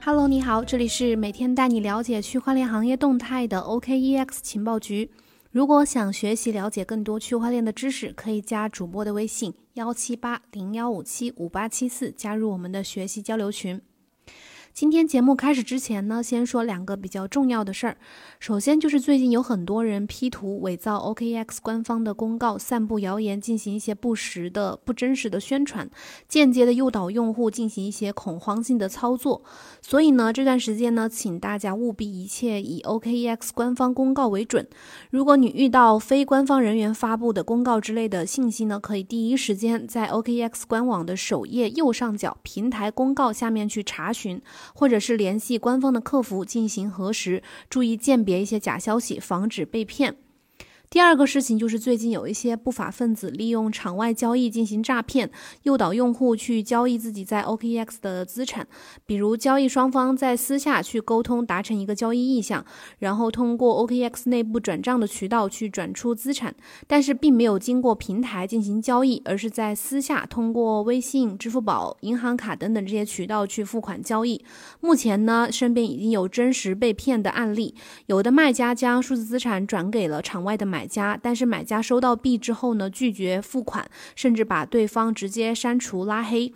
[0.00, 5.10] Hello，你好，这里是每天带你了解区块链行业动态的 OKEX 情报局。
[5.50, 13.80] 如果想学习了解更多区块链的知识，可以加主播的微信幺七八零幺五七五八七四，加入我们的学习交流群。
[14.78, 17.96] 今天节目开始之前呢，先说两个比较重要的事儿。
[18.38, 25.90] 首先就是最近有很多人 P 图伪造 OKEX 官方的公告，散布谣言，进行一些不实的、不真实的宣传，
[26.28, 29.42] 间接的诱导用户进行一些恐慌性的操作。
[29.82, 34.64] 所以呢，这段时间呢，请大家务必一切以 OKEX 官方公告为准。
[35.10, 44.40] 如果你遇到非官方人员发布的公告之类的信息呢，可以第一时间在 OKEX 官网的首页右上角平台公告下面去查询。
[44.74, 50.16] 或者是联系官方的客服进行核实，注意鉴别一些假消息，防止被骗。
[50.90, 55.30] 第二个事情就是最近有一些不法分子利用场外交易进行诈骗，
[55.64, 58.66] 诱导用户去交易自己在 OKX 的资产。
[59.04, 62.64] 比如交易双方在私下去沟通，达成一个交易意向，
[63.00, 66.54] 然后通过 OKX 内部转账的渠道去转出资产，
[66.86, 74.42] 但是并没有经过平台进行交易，而是在私下通过微信、支付宝、银行卡等等这些渠道去付款交易。
[74.80, 77.74] 目前呢，身边已经有真实被骗的案例，
[78.06, 80.77] 有的卖家将数字资产转给了场外的买。
[80.78, 86.52] 买家，但是买家收到币之后呢，拒绝付款，甚至把对方直接删除拉黑。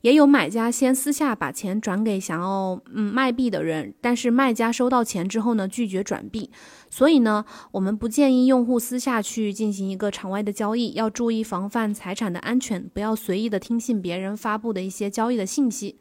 [0.00, 6.50] 也有买家先私下把钱转给想要嗯卖币的人，但是卖家收到钱之后呢，拒绝转币。
[6.88, 15.98] 所以呢，我们不建议用户私下去进行一个场外的交易，要注意防范财产的安全，不要随意的听信别人发布的一些交易的信息。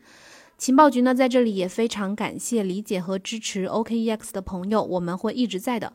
[0.58, 5.92] 情报局呢，在这里也非常感谢理解和支持 OKEX 的朋友，我们会一直在的。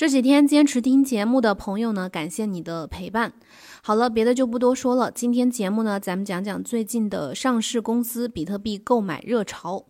[0.00, 3.34] 这几天坚持听节目的朋友呢，感谢你的陪伴。
[3.82, 5.10] 好了，别的就不多说了。
[5.10, 9.84] 今天节目呢，咱们讲讲最近的上市公司比特币购买热潮。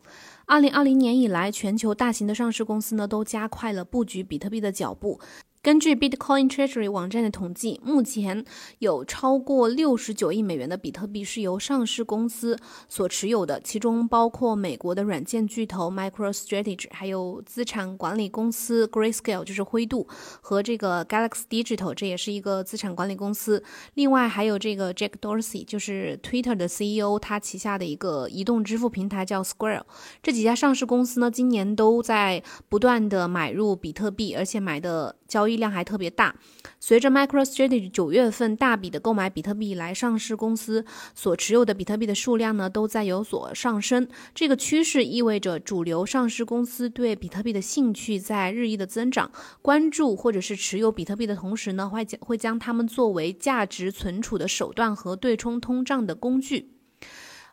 [0.46, 5.20] 二零二零年以来，全球大型的上市公司呢，都加快了布局比特币的脚步。
[5.62, 8.42] 根据 Bitcoin Treasury 网站的统计，目前
[8.78, 20.08] 有超过六十九亿美元的比特币是由上市公司所持有的，其中包括美国的软件巨头 MicroStrategy，还有资产管理公司 Grayscale，就是灰度，
[20.40, 23.62] 和这个 Galaxy Digital，这也是一个资产管理公司。
[23.92, 29.82] 另外还有这个 Jack Dorsey，就是 Twitter 的 CEO，他旗下的一个移动支付平台叫 Square。
[30.22, 35.60] 这几家上市公司呢，今年都在不断的买入比特币，而且买的交易。
[35.60, 36.34] 量还特别大。
[36.80, 44.08] 随着 MicroStrategy 九月份大笔的购买比特币来，上市公司所持有的比特币的数量呢都在有所上升。
[44.34, 49.30] 这个趋势意味着主流上市公司对比特币的兴趣在日益的增长，
[49.60, 56.79] 关注或者是持有比特币的同时呢，会将会将它们作为价值存储的手段和对冲通胀的工具。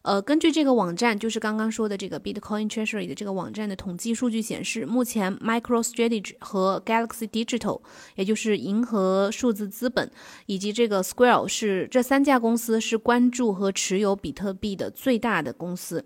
[0.07, 7.81] 呃，根据这个网站，就是刚刚说的这个 Bitcoin Treasury 的这个网站的统计数据显示，目前 MicroStrategy 和 Galaxy Digital，
[8.15, 10.09] 也就是银河数字资本，
[10.45, 16.05] 以及这个 Square 是这三家公司是关注和持有比特币的最大的公司。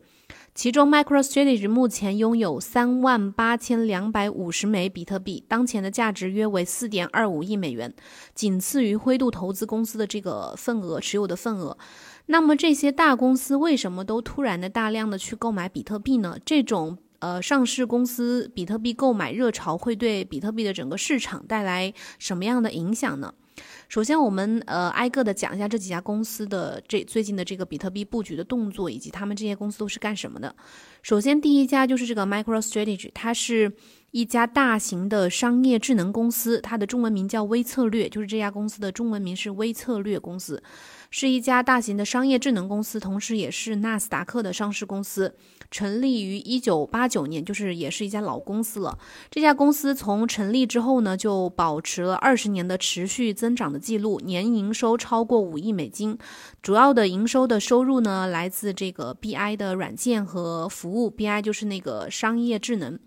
[0.55, 7.93] 其中，MicroStrategy 目前拥有三万八千两百五十枚比特币，当前的价值约为四点二五亿美元，
[8.33, 11.77] 仅次于灰度投资公司的这个份额持有的份额。
[12.31, 16.37] 那么这些大公司为什么都突然的大量的去购买比特币呢？
[16.45, 23.33] 这种呃上市公司比特币购买热潮会对比特币的整个市场带来什么样的影响呢？
[23.89, 30.55] 首先，我们呃挨个的讲一下这几家公司的这最近的这个比特币布局的动作，以及他们这些公司都是干什么的。
[31.01, 33.73] 首先，第一家就是这个 MicroStrategy，它是
[34.11, 40.61] 一家大型的商业智能公司，它的中文名叫微策略，就是这家公司的中文名是微策略公司。
[41.09, 45.33] 是一家大型的商业智能公司，同时也是纳斯达克的上市公司，
[45.69, 48.97] 成立于一九八九年，就是也是一家老公司了。
[49.29, 56.17] 这家公司从成立之后呢，就保持了二十年的持续增长的记录，年营收超过五亿美金。
[56.61, 62.99] 主要的营收的收入呢，来自这个 BI 的软件和服务，BI 就是那个商业智能。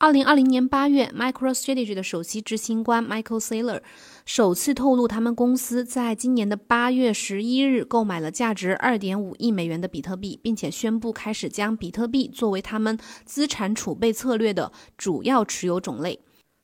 [0.00, 3.80] 二零二零年八月，MicroStrategy 的首席执行官 Michael Saylor。
[4.24, 16.20] 首次透露，他们公司在今年的八月十一日购买了价值二点五亿美元的比特币，并且宣布开始将比特币作为他们资产储备策略的主要持有种类。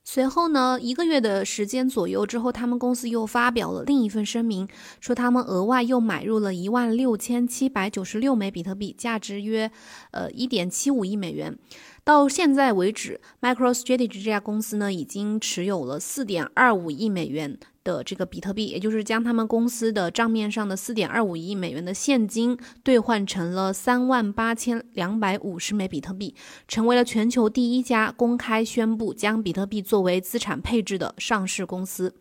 [0.07, 4.69] 随后呢，一个月的时间左右之后，他们公司又发表了另一份声明，
[5.01, 9.71] 说他们额外又买入了一万六千七百九十六枚比特币，价值约
[10.11, 11.59] 呃一点七五亿美元。
[12.05, 26.35] 到现在为止，MicroStrategy 这家公司呢，已经持有了四点二五亿美元的这个比特币，也就是将他们公司的账面上的四点二五亿美元的现金兑换成了三万八千两百五十枚比特币，
[26.67, 32.15] 成为了全球第一家公开宣布将比特币作为资产配置的上市公司。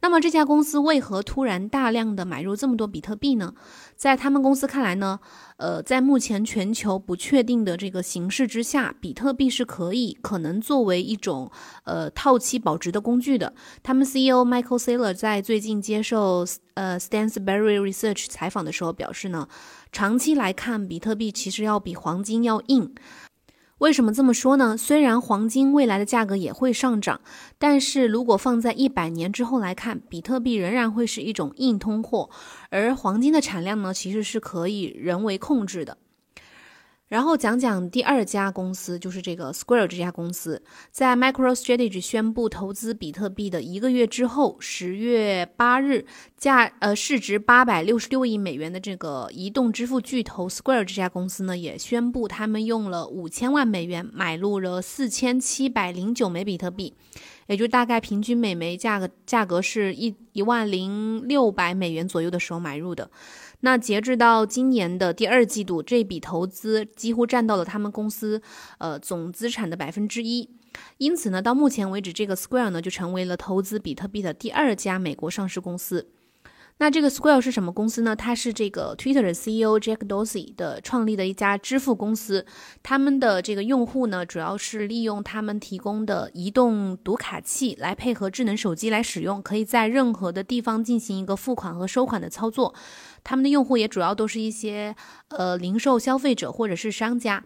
[0.00, 3.54] 那么这家公司为何突然大量的买入这么多比特币呢？
[3.96, 5.18] 在他们公司看来呢，
[5.56, 11.50] 呃，在目前全球不确定的这个形势之下，比特币是可以可能作为一种
[11.84, 13.52] 呃套期保值的工具的。
[13.82, 19.48] 他们 CEO Michael Saylor 在最近接受呃 Stansberry Research 采访的时候表示呢，
[19.90, 22.94] 长期来看，比特币其实要比黄金要硬。
[23.78, 24.76] 为什么这么说呢？
[24.76, 27.20] 虽然黄金未来的价格也会上涨，
[27.58, 32.28] 但是如果放在一百年之后来看，比特币仍然会是一种硬通货，
[32.70, 35.96] 而黄金的产量呢，其实是可以人为控制的。
[37.08, 46.04] 然后讲讲第二家公司，就是这个 Square 这家公司，在 MicroStrategy 宣布投资比特币的一个月之后，十月八日，
[46.36, 56.92] 价呃市值八百六十六亿美元的这个移动支付巨头 Square 这家公司呢，也宣布他们用了五千万美元买入了四千七百零九枚比特币，
[57.46, 63.10] 也就大概平均每枚价格价格是一一万零六百美元左右的时候买入的。
[63.60, 68.40] 那截至到今年的第二季度，这笔投资几乎占到了他们公司
[68.78, 70.48] 呃总资产的百分之一。
[70.98, 76.08] 因此呢，到目前为止，这个 Square 呢就成为了投资比特币的第二家美国上市公司。
[76.80, 78.14] 那这个 Square 是什么公司呢？
[78.14, 82.46] 它是这个 Twitter 的 CEO Jack Dorsey 的创立的一家支付公司。
[82.84, 92.72] 他们的这个用户呢，主要是利用他们提供的移动读卡器来配合智能手机来使用，可以在任何的地方进行一个付款和收款的操作。
[93.24, 94.94] 他们的用户也主要都是一些
[95.30, 97.44] 呃零售消费者或者是商家。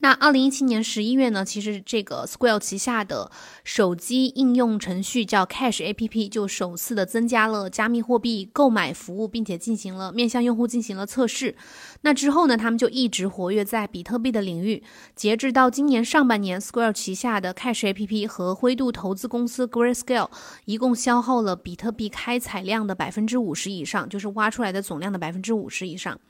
[0.00, 3.32] 那二零一七年十一月呢，其实这个 Square 旗下的
[3.64, 11.56] 手机应用程序叫 Cash A P P 就首次的增加了加密货币购买服务，并且进行了面向用户进行了测试。
[12.02, 14.84] 那之后呢，他们就一直活跃在比特币的领域。
[15.16, 20.30] 截至到今年上半年，Square 旗下的 Cash A P P 和灰度投资公司 Grayscale
[20.66, 26.20] 一共消耗了比特币开采量的百分之五十以上，就是挖出来的总量的百分之五十以上。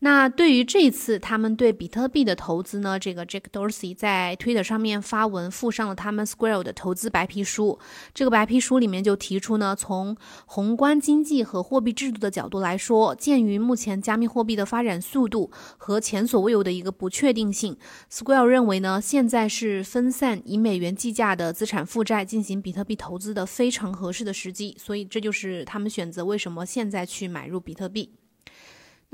[0.00, 2.98] 那对于这次他们对比特币的投资呢？
[2.98, 7.78] 这个 Jack Dorsey 在 Twitter 上面发文，附上了他们 Square 的投资白皮书。
[8.12, 10.14] 这个白皮书里面就提出呢，从
[10.44, 17.74] 宏观经济和货币制度的角度来说，鉴于目前加密货币的发展速度和前所未有的一个不确定性
[18.12, 24.76] ，Square 认为呢，现在是分散以美元计价的资产负债进行比特币投资的非常合适的时机。
[24.78, 28.10] 所以这就是他们选择为什么现在去买入比特币。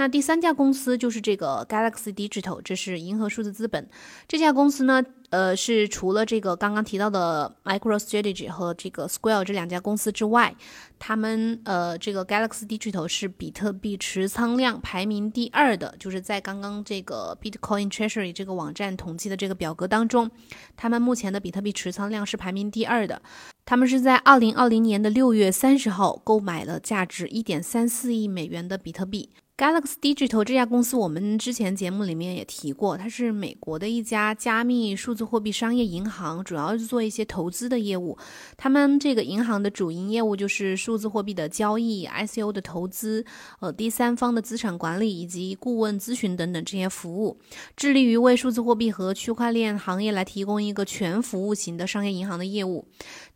[0.03, 3.89] 那第三家公司就是这个 Galaxy Digital，这是银河数字资本。
[4.27, 5.01] 这家公司呢，
[5.31, 10.57] 呃，是除了这个刚刚提到的 MicroStrategy 和这个 Square 这两家公司之外，
[10.99, 20.29] 他们呃，这个 Galaxy Digital 是比特币持仓量排名第二的，就是在刚刚这个 Bitcoin Treasury 这个网站统计的这个表格当中，
[20.77, 23.23] 他们目前的比特币持仓量是排名第二的。
[23.65, 29.31] 他们是在二零二零年的六月三十号购买了价值一点三四亿美元的比特币。
[29.63, 38.19] Galaxy Digital 这家公司，我们之前节目里面也提过，它是美国的一家加密数字货币商业银行，主要是做一些投资的业务。
[38.57, 43.25] 他们这个银行的主营业务就是数字货币的交易、ICO 的投资、
[43.61, 47.39] 呃第三方的资产管理以及顾问咨询等等这些服务，
[47.77, 52.85] 致力于为数字货币和区块链行业来提供一个全服务型的商业银行的业务。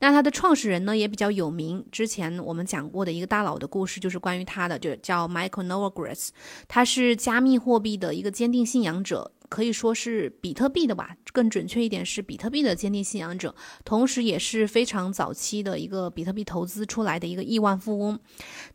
[0.00, 6.15] 那它的创始人呢也比较有名，之前我们讲过的一个大佬的故事就是关于他的，就叫 Michael Novogratz。
[6.68, 13.54] 他是加密货币的一个坚定信仰者，可以说是比特币的吧，更准确一点是比特币的坚定信仰者，
[13.84, 18.18] 同时也是非常早期的一个比特币投资出来的一个亿万富翁。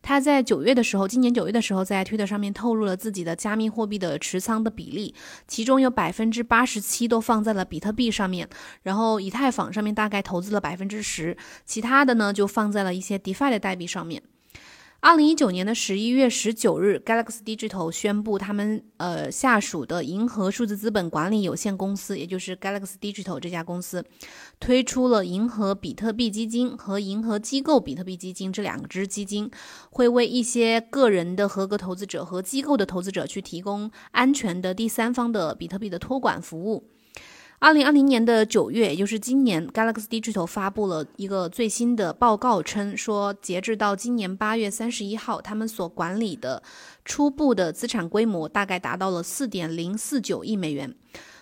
[0.00, 5.14] 他在九月的时候，今年九月的时候，在推特上面透露了自己的加密货币的持仓的比例，
[5.46, 8.48] 其中有百分之八十七都放在了比特币上面，
[8.82, 14.22] 然后以太坊上面大概投资了百分之十，其他的呢就放在了一些 DeFi 的代币上面。
[15.04, 24.04] 二零一九年的十一月十九日，Galaxy Digital 宣布，他们呃下属的银河数字资本管理有限公司，也就是 Galaxy Digital 这家公司，
[24.60, 29.50] 推出了银河比特币基金和银河机构比特币基金这两支基金，
[29.90, 36.88] 会为一些个人的合格投资者和机构的投资者去提供安全的第三方的比特币的托管服务。
[37.62, 46.60] 二零二零年的九月，也就是今年，Galaxy Digital 发布了一个最新的报告，称说，截至到今年八月三十一号，他们所管理的
[47.04, 50.92] 初步的资产规模大概达到了四点零四九亿美元。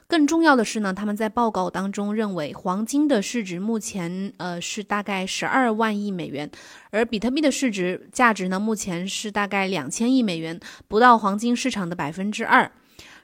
[0.06, 6.50] 更重要的是呢，他们在报告当中认为，黄金的市值目前呃是大概十二万亿美元，
[6.90, 12.70] 而比特币的市值价值呢，目前是大概两千亿美元，不到黄金市场的百分之二。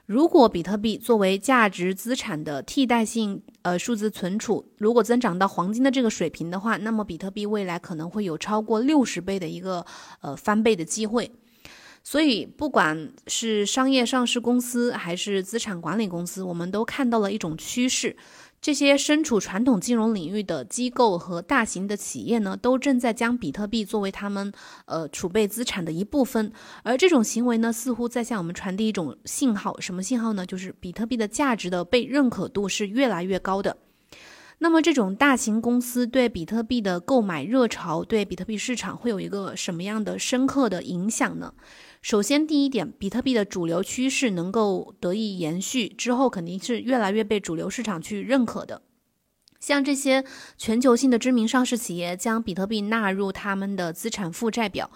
[0.07, 9.85] 如果比特币作为价值资产的替代性呃数字存储，如果增长到黄金的这个水平的话，那么比特币未来可能会有超过六十倍的一个
[10.21, 11.29] 呃翻倍的机会。
[12.03, 18.15] 所以，不管是商业上市公司还是资产管理公司，我们都看到了一种趋势。
[18.59, 24.51] 这些身处传统金融领域的机构和大型的企业呢，都正在将比特币作为他们
[24.85, 26.51] 呃储备资产的一部分。
[26.83, 30.45] 而这种行为呢，似乎在向我们传递一种信号，什么信号呢？
[30.45, 33.77] 就是比特币的价值的被认可度是越来越高的。
[34.59, 41.53] 那么，这种大型公司对比特币的购买热潮，对比特币市场会有一个什么样的深刻的影响呢？
[42.01, 48.81] 首先，第一点，比特币的主流趋势能够得以延续之后，肯定是越来越被主流市场去认可的。
[49.59, 50.23] 像这些
[50.57, 54.89] 全球性的知名上市企业将比特币纳入他们的资产负债表。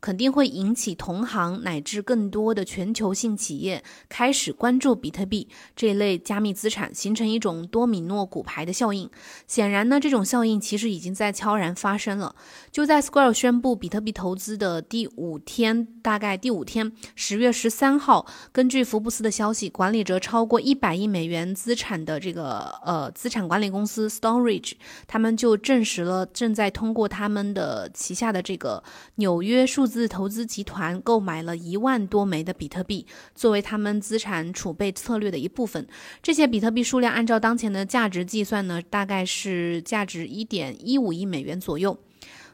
[0.00, 9.10] 肯定会引起同行乃至更多的全球性企业开始关注比特币这一类加密资产，形成一种多米诺骨牌的效应。
[9.48, 12.36] 显然呢，这种效应其实已经在悄然发生了。
[12.70, 24.74] 就在 Square 宣布比特币投资的第五天，大概第五天，十月十三号，根据福布斯的消息，管理着超过一百亿美元资产的这个呃资产管理公司 Storage，
[25.08, 28.84] 他们就证实了正在通过他们的旗下的这个
[29.16, 29.87] 纽约数。
[29.88, 35.84] 字投资集团购买了一万多枚的比特币，作为他们资产储备策略的一部分。
[36.22, 41.98] 这些比特币数量按照当前的价值计算呢，大概是价值一点一五亿美元左右。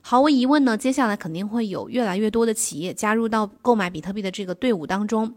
[0.00, 5.34] 毫无疑问呢，接下来肯定会有越来越多的企业加入到购买比特币的这个队伍当中。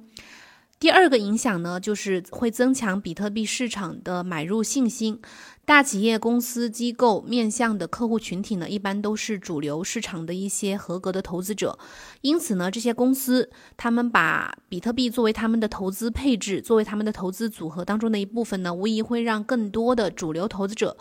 [0.80, 5.20] 第二个影响呢，就是会增强比特币市场的买入信心。
[5.66, 11.78] 大企业、公司、机构面向的客户群体呢，一般都是主流市场的一些合格的投资者。
[12.22, 20.96] 因此呢，这些公司他们把比特币作为他们的投资配置，作为他们的投资组合当中的一部分呢，无疑会让更多的主流投资者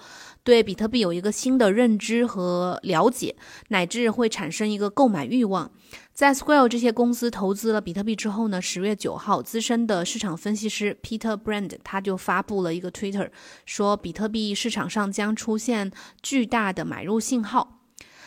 [0.46, 3.34] 对比特币有一个新的认知和了解，
[3.70, 5.72] 乃至会产生一个购买欲望。
[6.12, 13.28] 在 Square 这些公司投资了比特币之后呢，十月九号，资深的市场分析师 Peter Brand 他就发布了一个 Twitter，
[13.64, 14.54] 说比特币。
[14.54, 15.90] 市场上将出现
[16.22, 17.75] 巨大的买入信号，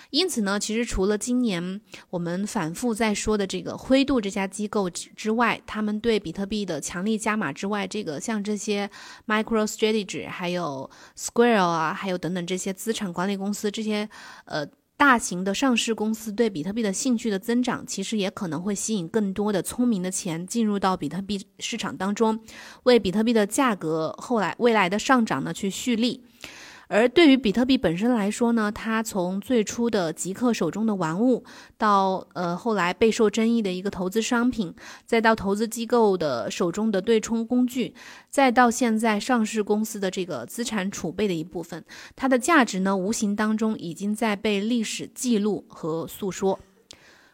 [0.09, 8.89] 因此呢，其实除了今年我们反复在说的这个灰度这家机构之外，他们对比特币的强力加码之外，这个像这些
[9.27, 14.09] MicroStrategy、还有 Square 啊，还有等等这些资产管理公司这些
[14.45, 14.67] 呃。
[14.99, 22.37] 大型的上市公司对比特币的兴趣的增长，其实也可能会吸引更多的聪明的钱进入到比特币市场当中，
[22.83, 26.25] 为比特币的价格后来未来的上涨呢去蓄力。
[26.91, 31.43] 而对于比特币本身来说呢，它从最初的极客手中的玩物，
[31.77, 34.73] 到呃后来备受争议的一个投资商品，
[35.05, 37.93] 再到投资机构的手中的对冲工具，
[38.31, 46.59] 再到现在上市公司的这个资产储备的一部分，它的价值呢，无形当中已经在被历史记录和诉说。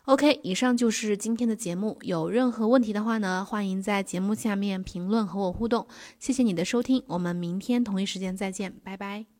[0.03, 1.97] OK，以上就是今天的节目。
[2.01, 5.87] 有任何问题的话呢，欢迎在节目下面评论和我互动。
[6.19, 9.34] 谢谢你的收听，我们明天同一时间再见，拜拜。